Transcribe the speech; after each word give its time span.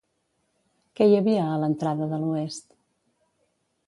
Què 0.99 1.07
hi 1.09 1.13
havia 1.17 1.43
a 1.49 1.59
l'entrada 1.63 2.07
de 2.13 2.19
l'oest? 2.23 2.65